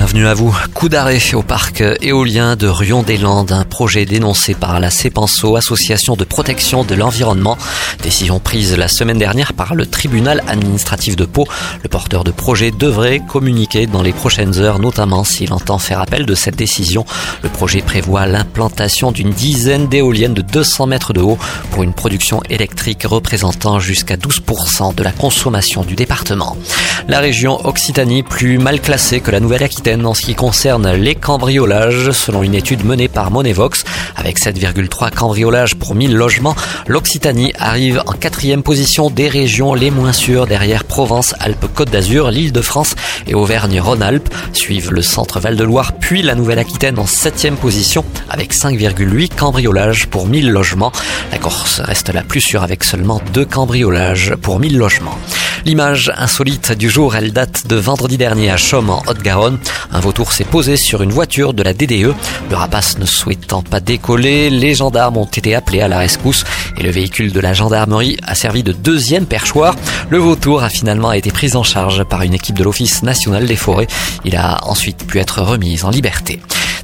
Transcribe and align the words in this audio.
Bienvenue 0.00 0.28
à 0.28 0.32
vous. 0.32 0.56
Coup 0.72 0.88
d'arrêt 0.88 1.18
au 1.34 1.42
parc 1.42 1.82
éolien 2.00 2.56
de 2.56 2.66
Rion-des-Landes, 2.66 3.52
un 3.52 3.66
projet 3.66 4.06
dénoncé 4.06 4.54
par 4.54 4.80
la 4.80 4.90
CEPANSO, 4.90 5.56
Association 5.56 6.16
de 6.16 6.24
protection 6.24 6.84
de 6.84 6.94
l'environnement. 6.94 7.58
Décision 8.02 8.40
prise 8.40 8.74
la 8.78 8.88
semaine 8.88 9.18
dernière 9.18 9.52
par 9.52 9.74
le 9.74 9.84
tribunal 9.84 10.42
administratif 10.48 11.16
de 11.16 11.26
Pau. 11.26 11.46
Le 11.82 11.90
porteur 11.90 12.24
de 12.24 12.30
projet 12.30 12.70
devrait 12.70 13.20
communiquer 13.20 13.86
dans 13.86 14.02
les 14.02 14.14
prochaines 14.14 14.58
heures, 14.58 14.78
notamment 14.78 15.22
s'il 15.22 15.52
entend 15.52 15.78
faire 15.78 16.00
appel 16.00 16.24
de 16.24 16.34
cette 16.34 16.56
décision. 16.56 17.04
Le 17.42 17.50
projet 17.50 17.82
prévoit 17.82 18.24
l'implantation 18.24 19.12
d'une 19.12 19.32
dizaine 19.32 19.86
d'éoliennes 19.86 20.32
de 20.32 20.40
200 20.40 20.86
mètres 20.86 21.12
de 21.12 21.20
haut 21.20 21.38
pour 21.72 21.82
une 21.82 21.92
production 21.92 22.40
électrique 22.48 23.02
représentant 23.04 23.80
jusqu'à 23.80 24.16
12% 24.16 24.94
de 24.94 25.02
la 25.02 25.12
consommation 25.12 25.82
du 25.84 25.94
département. 25.94 26.56
La 27.06 27.20
région 27.20 27.66
Occitanie, 27.66 28.22
plus 28.22 28.56
mal 28.56 28.80
classée 28.80 29.20
que 29.20 29.30
la 29.30 29.40
Nouvelle-Aquitaine, 29.40 29.89
en 29.98 30.14
ce 30.14 30.22
qui 30.22 30.34
concerne 30.34 30.92
les 30.92 31.16
cambriolages. 31.16 32.12
Selon 32.12 32.44
une 32.44 32.54
étude 32.54 32.84
menée 32.84 33.08
par 33.08 33.32
Monevox, 33.32 33.84
avec 34.14 34.38
7,3 34.38 35.10
cambriolages 35.10 35.74
pour 35.74 35.96
1000 35.96 36.14
logements, 36.14 36.54
l'Occitanie 36.86 37.52
arrive 37.58 38.00
en 38.06 38.12
quatrième 38.12 38.62
position 38.62 39.10
des 39.10 39.28
régions 39.28 39.74
les 39.74 39.90
moins 39.90 40.12
sûres 40.12 40.46
derrière 40.46 40.84
Provence, 40.84 41.34
Alpes-Côte 41.40 41.90
d'Azur, 41.90 42.30
l'Île-de-France 42.30 42.94
et 43.26 43.34
Auvergne-Rhône-Alpes. 43.34 44.32
Suivent 44.52 44.92
le 44.92 45.02
centre 45.02 45.40
Val-de-Loire 45.40 45.94
puis 45.98 46.22
la 46.22 46.36
Nouvelle-Aquitaine 46.36 46.98
en 46.98 47.06
septième 47.06 47.56
position 47.56 48.04
avec 48.28 48.54
5,8 48.54 49.34
cambriolages 49.34 50.06
pour 50.06 50.26
1000 50.26 50.50
logements. 50.50 50.92
La 51.32 51.38
Corse 51.38 51.80
reste 51.80 52.14
la 52.14 52.22
plus 52.22 52.40
sûre 52.40 52.62
avec 52.62 52.84
seulement 52.84 53.20
2 53.32 53.44
cambriolages 53.44 54.36
pour 54.36 54.60
1000 54.60 54.78
logements. 54.78 55.18
L'image 55.66 56.10
insolite 56.16 56.72
du 56.72 56.88
jour, 56.88 57.14
elle 57.14 57.32
date 57.32 57.66
de 57.66 57.76
vendredi 57.76 58.16
dernier 58.16 58.50
à 58.50 58.56
Chaume 58.56 58.88
en 58.88 59.02
Haute-Garonne. 59.06 59.58
Un 59.92 60.00
vautour 60.00 60.32
s'est 60.32 60.44
posé 60.44 60.76
sur 60.76 61.02
une 61.02 61.12
voiture 61.12 61.52
de 61.52 61.62
la 61.62 61.74
DDE. 61.74 62.14
Le 62.50 62.56
rapace 62.56 62.98
ne 62.98 63.04
souhaitant 63.04 63.62
pas 63.62 63.80
décoller, 63.80 64.48
les 64.48 64.74
gendarmes 64.74 65.18
ont 65.18 65.26
été 65.26 65.54
appelés 65.54 65.82
à 65.82 65.88
la 65.88 65.98
rescousse 65.98 66.44
et 66.78 66.82
le 66.82 66.90
véhicule 66.90 67.32
de 67.32 67.40
la 67.40 67.52
gendarmerie 67.52 68.16
a 68.26 68.34
servi 68.34 68.62
de 68.62 68.72
deuxième 68.72 69.26
perchoir. 69.26 69.76
Le 70.08 70.18
vautour 70.18 70.62
a 70.62 70.70
finalement 70.70 71.12
été 71.12 71.30
pris 71.30 71.54
en 71.56 71.62
charge 71.62 72.04
par 72.04 72.22
une 72.22 72.34
équipe 72.34 72.58
de 72.58 72.64
l'Office 72.64 73.02
national 73.02 73.46
des 73.46 73.56
forêts. 73.56 73.88
Il 74.24 74.36
a 74.36 74.66
ensuite 74.66 75.06
pu 75.06 75.18
être 75.18 75.42
remis 75.42 75.84
en 75.84 75.90
liberté. 75.90 76.40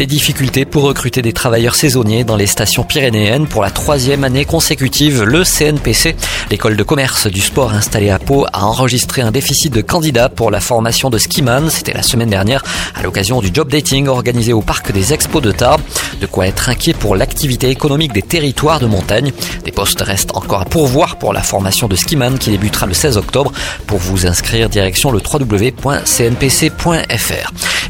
Des 0.00 0.06
difficultés 0.06 0.64
pour 0.64 0.84
recruter 0.84 1.20
des 1.20 1.34
travailleurs 1.34 1.74
saisonniers 1.74 2.24
dans 2.24 2.36
les 2.36 2.46
stations 2.46 2.84
pyrénéennes 2.84 3.46
pour 3.46 3.60
la 3.60 3.70
troisième 3.70 4.24
année 4.24 4.46
consécutive. 4.46 5.24
Le 5.24 5.44
CNPC, 5.44 6.16
l'école 6.50 6.78
de 6.78 6.82
commerce 6.82 7.26
du 7.26 7.42
sport 7.42 7.74
installée 7.74 8.08
à 8.08 8.18
Pau, 8.18 8.46
a 8.50 8.64
enregistré 8.64 9.20
un 9.20 9.30
déficit 9.30 9.74
de 9.74 9.82
candidats 9.82 10.30
pour 10.30 10.50
la 10.50 10.60
formation 10.60 11.10
de 11.10 11.18
skiman. 11.18 11.68
C'était 11.68 11.92
la 11.92 12.02
semaine 12.02 12.30
dernière 12.30 12.64
à 12.94 13.02
l'occasion 13.02 13.42
du 13.42 13.50
job 13.52 13.70
dating 13.70 14.08
organisé 14.08 14.54
au 14.54 14.62
parc 14.62 14.90
des 14.90 15.12
Expos 15.12 15.42
de 15.42 15.52
Tarbes. 15.52 15.82
De 16.18 16.24
quoi 16.24 16.46
être 16.46 16.70
inquiet 16.70 16.94
pour 16.94 17.14
l'activité 17.14 17.68
économique 17.68 18.14
des 18.14 18.22
territoires 18.22 18.80
de 18.80 18.86
montagne. 18.86 19.32
Des 19.66 19.70
postes 19.70 20.00
restent 20.00 20.34
encore 20.34 20.62
à 20.62 20.64
pourvoir 20.64 21.18
pour 21.18 21.34
la 21.34 21.42
formation 21.42 21.88
de 21.88 21.96
skiman 21.96 22.38
qui 22.38 22.48
débutera 22.48 22.86
le 22.86 22.94
16 22.94 23.18
octobre. 23.18 23.52
Pour 23.86 23.98
vous 23.98 24.26
inscrire, 24.26 24.70
direction 24.70 25.10
le 25.10 25.20
www.cnpc.fr. 25.20 25.90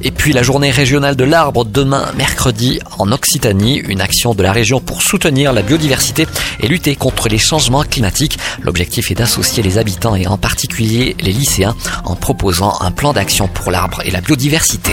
Et 0.02 0.10
puis 0.10 0.32
la 0.32 0.42
journée 0.42 0.70
régionale 0.70 1.16
de 1.16 1.24
l'arbre 1.24 1.64
demain 1.64 2.06
mercredi 2.16 2.80
en 2.98 3.12
Occitanie, 3.12 3.76
une 3.76 4.00
action 4.00 4.34
de 4.34 4.42
la 4.42 4.52
région 4.52 4.80
pour 4.80 5.02
soutenir 5.02 5.52
la 5.52 5.62
biodiversité 5.62 6.26
et 6.60 6.68
lutter 6.68 6.96
contre 6.96 7.28
les 7.28 7.38
changements 7.38 7.82
climatiques. 7.82 8.38
L'objectif 8.62 9.10
est 9.10 9.14
d'associer 9.14 9.62
les 9.62 9.78
habitants 9.78 10.16
et 10.16 10.26
en 10.26 10.38
particulier 10.38 11.16
les 11.20 11.32
lycéens 11.32 11.76
en 12.04 12.16
proposant 12.16 12.80
un 12.80 12.90
plan 12.90 13.12
d'action 13.12 13.48
pour 13.48 13.70
l'arbre 13.70 14.00
et 14.04 14.10
la 14.10 14.20
biodiversité. 14.20 14.92